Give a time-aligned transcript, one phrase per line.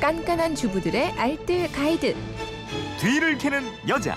[0.00, 2.16] 깐깐한 주부들의 알뜰 가이드.
[3.00, 4.16] 뒤를 캐는 여자.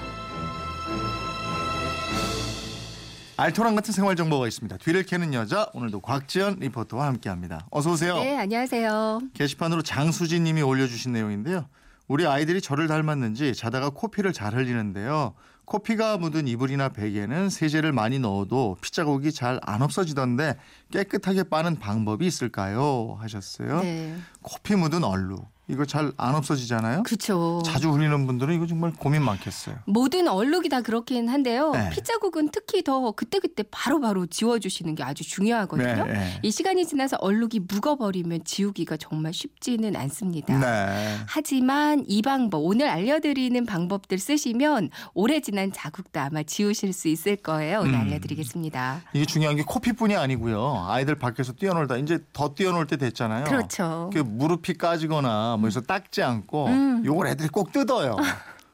[3.35, 4.77] 알토란 같은 생활 정보가 있습니다.
[4.77, 7.67] 뒤를 캐는 여자 오늘도 곽지연 리포터와 함께합니다.
[7.71, 8.15] 어서 오세요.
[8.15, 9.21] 네, 안녕하세요.
[9.33, 11.65] 게시판으로 장수진 님이 올려주신 내용인데요.
[12.07, 15.33] 우리 아이들이 저를 닮았는지 자다가 코피를 잘 흘리는데요.
[15.65, 20.57] 코피가 묻은 이불이나 베개는 세제를 많이 넣어도 피자국이 잘 안 없어지던데
[20.91, 23.17] 깨끗하게 빠는 방법이 있을까요?
[23.19, 23.81] 하셨어요.
[23.81, 24.15] 네.
[24.41, 27.03] 코피 묻은 얼룩 이거 잘 안 없어지잖아요.
[27.03, 27.61] 그쵸.
[27.65, 29.75] 자주 흘리는 분들은 이거 정말 고민 많겠어요.
[29.85, 31.71] 모든 얼룩이 다 그렇긴 한데요.
[31.71, 31.89] 네.
[31.91, 36.05] 피자국은 특히 더 그때그때 바로 바로 지워주시는 게 아주 중요하거든요.
[36.05, 36.39] 네, 네.
[36.43, 40.57] 이 시간이 지나서 얼룩이 묵어버리면 지우기가 정말 쉽지는 않습니다.
[40.57, 41.17] 네.
[41.27, 47.79] 하지만 이 방법, 오늘 알려드리는 방법들 쓰시면 오래 지난 자국도 아마 지우실 수 있을 거예요.
[47.79, 48.01] 오늘 음.
[48.01, 49.01] 알려드리겠습니다.
[49.13, 50.85] 이게 중요한 게 코피뿐이 아니고요.
[50.87, 53.45] 아이들 밖에서 뛰어놀다 이제 더 뛰어놀 때 됐잖아요.
[53.45, 54.09] 그렇죠.
[54.13, 57.05] 그 무릎이 까지거나 뭐 해서 닦지 않고 음.
[57.05, 58.15] 요걸 애들이 꼭 뜯어요.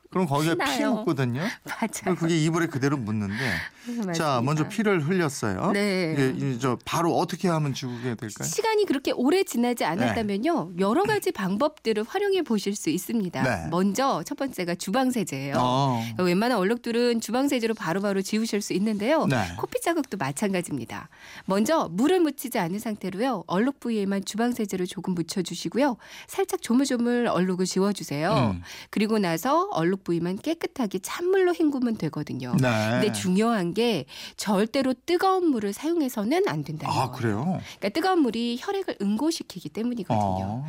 [0.10, 0.94] 그럼 거기가 피 피나요.
[0.96, 1.42] 묻거든요.
[1.64, 2.16] 맞아요.
[2.18, 3.38] 그게 이불에 그대로 묻는데
[3.86, 4.42] 자 맞습니다.
[4.42, 5.72] 먼저 피를 흘렸어요.
[5.72, 6.14] 네.
[6.14, 8.48] 이게 이제 저 바로 어떻게 하면 지우게 될까요?
[8.48, 13.44] 시간이 그렇게 오래 지나지 않았다면요 여러 가지 방법들을 활용해 보실 수 있습니다.
[13.44, 13.68] 네.
[13.70, 15.56] 먼저 첫 번째가 주방 세제예요.
[15.60, 16.00] 어.
[16.02, 19.28] 그러니까 웬만한 얼룩들은 주방 세제로 바로바로 지우실 수 있는데요.
[19.28, 19.38] 네.
[19.58, 21.10] 코피 자국도 마찬가지입니다.
[21.46, 25.98] 먼저 물을 묻히지 않은 상태로요 얼룩 부위에만 주방 세제를 조금 묻혀 주시고요.
[26.28, 28.52] 살짝 조물조물 얼룩을 지워 주세요.
[28.56, 28.64] 음.
[28.90, 32.56] 그리고 나서 얼룩 부위만 깨끗하게 찬물로 헹구면 되거든요.
[32.60, 32.90] 네.
[32.92, 34.06] 근데 중요한 게
[34.38, 37.12] 절대로 뜨거운 물을 사용해서는 안 된다는 아 거예요.
[37.12, 37.62] 그래요?
[37.80, 40.20] 그러니까 뜨거운 물이 혈액을 응고시키기 때문이거든요.
[40.22, 40.66] 어.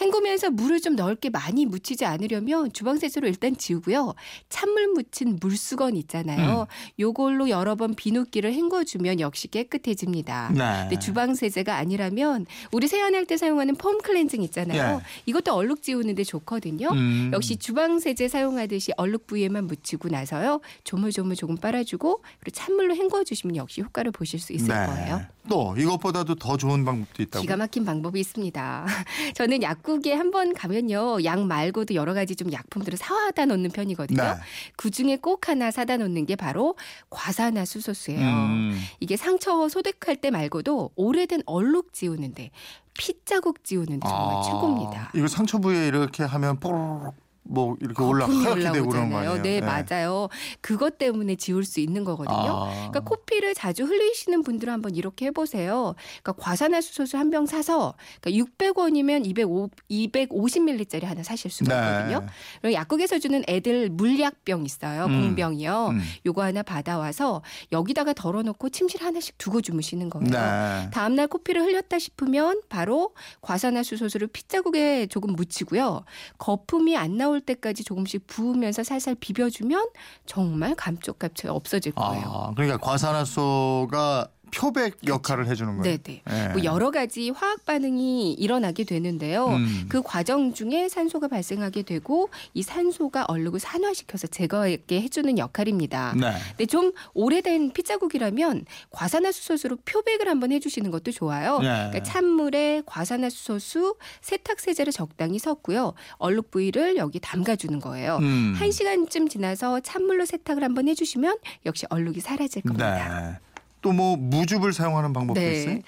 [0.00, 4.14] 헹구면서 물을 좀 넓게 많이 묻히지 않으려면 주방 세제로 일단 지우고요.
[4.48, 6.66] 찬물 묻힌 물수건 있잖아요.
[6.98, 10.50] 요걸로 여러 번 비눗기를 헹궈주면 역시 깨끗해집니다.
[10.54, 10.58] 네.
[10.82, 15.00] 근데 주방 세제가 아니라면 우리 세안할 때 사용하는 폼 클렌징 있잖아요.
[15.00, 15.06] 예.
[15.26, 16.88] 이것도 얼룩 지우는데 좋거든요.
[16.92, 17.30] 음.
[17.32, 20.60] 역시 주방 세제 사용하듯 이 얼룩 부위에만 묻히고 나서요.
[20.84, 24.86] 조물조물 조금 빨아주고 그리고 찬물로 헹궈 주시면 역시 효과를 보실 수 있을 네.
[24.86, 25.22] 거예요.
[25.48, 27.42] 또 이것보다도 더 좋은 방법도 있다고.
[27.42, 28.86] 기가 막힌 방법이 있습니다.
[29.34, 31.24] 저는 약국에 한 번 가면요.
[31.24, 34.22] 약 말고도 여러 가지 좀 약품들을 사다 놓는 편이거든요.
[34.22, 34.34] 네.
[34.76, 36.74] 그 중에 꼭 하나 사다 놓는 게 바로
[37.10, 38.26] 과산화 수소수예요.
[38.26, 38.80] 음.
[39.00, 42.50] 이게 상처 소독할 때 말고도 오래된 얼룩 지우는데
[42.96, 45.10] 핏자국 지우는데 정말 아, 최고입니다.
[45.14, 49.30] 이거 상처 부위에 이렇게 하면 뽀로록 뭐 이렇게 올라 하얗게 되고 그런 거 올라오잖아요.
[49.30, 49.42] 아니에요?
[49.42, 50.28] 네, 맞아요.
[50.60, 52.36] 그것 때문에 지울 수 있는 거거든요.
[52.36, 52.70] 아.
[52.72, 55.94] 그러니까 코피를 자주 흘리시는 분들은 한번 이렇게 해보세요.
[56.22, 61.86] 그러니까 과산화수소수 한 병 사서 그러니까 600원이면 205, 250ml짜리 하나 사실 수가 네.
[61.96, 62.26] 있거든요.
[62.60, 65.06] 그리고 약국에서 주는 애들 물약병 있어요.
[65.06, 65.22] 음.
[65.22, 65.88] 공병이요.
[65.92, 66.00] 음.
[66.26, 67.40] 요거 하나 받아와서
[67.72, 70.28] 여기다가 덜어놓고 침실 하나씩 두고 주무시는 거예요.
[70.30, 70.90] 네.
[70.90, 76.04] 다음날 코피를 흘렸다 싶으면 바로 과산화수소수를 핏자국에 조금 묻히고요.
[76.38, 79.86] 거품이 안 나올 때까지 조금씩 부으면서 살살 비벼주면
[80.26, 82.24] 정말 감쪽같이 없어질 거예요.
[82.24, 85.98] 아, 그러니까 과산화소가 표백 역할을 해주는 거예요.
[85.98, 86.22] 네네.
[86.24, 86.48] 네.
[86.52, 89.48] 뭐 여러 가지 화학 반응이 일어나게 되는데요.
[89.48, 89.86] 음.
[89.88, 96.14] 그 과정 중에 산소가 발생하게 되고 이 산소가 얼룩을 산화시켜서 제거하게 해주는 역할입니다.
[96.16, 96.32] 네.
[96.50, 101.58] 근데 좀 오래된 핏자국이라면 과산화수소수로 표백을 한번 해주시는 것도 좋아요.
[101.58, 101.68] 네.
[101.68, 105.94] 그러니까 찬물에 과산화수소수, 세탁세제를 적당히 섞고요.
[106.18, 108.18] 얼룩 부위를 여기 담가주는 거예요.
[108.18, 108.54] 음.
[108.56, 113.20] 한 시간쯤 지나서 찬물로 세탁을 한번 해주시면 역시 얼룩이 사라질 겁니다.
[113.32, 113.51] 네.
[113.82, 115.78] 또 뭐 무즙을 사용하는 방법도 있어요?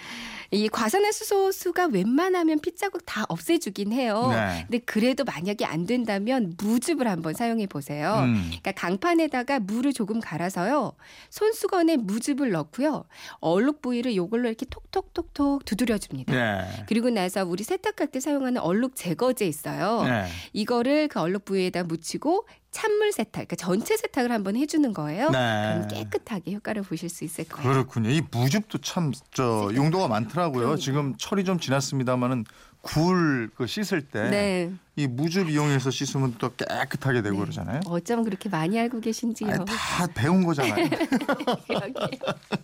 [0.51, 4.29] 이 과산화수소수가 웬만하면 핏자국 다 없애주긴 해요.
[4.31, 4.65] 네.
[4.69, 8.21] 근데 그래도 만약에 안 된다면 무즙을 한번 사용해 보세요.
[8.25, 8.45] 음.
[8.47, 10.93] 그러니까 강판에다가 물을 조금 갈아서요.
[11.31, 13.05] 손수건에 무즙을 넣고요.
[13.41, 16.33] 얼룩 부위를 요걸로 이렇게 톡톡톡톡 두드려 줍니다.
[16.33, 16.85] 네.
[16.87, 20.03] 그리고 나서 우리 세탁할 때 사용하는 얼룩 제거제 있어요.
[20.05, 20.27] 네.
[20.53, 25.31] 이거를 그 얼룩 부위에다 묻히고 찬물 세탁, 그러니까 전체 세탁을 한번 해주는 거예요.
[25.31, 25.75] 네.
[25.75, 27.71] 그럼 깨끗하게 효과를 보실 수 있을 거예요.
[27.73, 28.11] 그렇군요.
[28.11, 30.53] 이 무즙도 참 저 용도가 많더라고요.
[30.59, 30.77] 그러니까요.
[30.77, 32.45] 지금 철이 좀 지났습니다만은
[32.83, 34.73] 굴 그 씻을 때이 네.
[35.09, 37.41] 무즙 이용해서 씻으면 또 깨끗하게 되고 네.
[37.43, 37.81] 그러잖아요.
[37.87, 39.49] 어쩜 그렇게 많이 알고 계신지요.
[39.51, 40.75] 아니, 다 배운 거잖아요.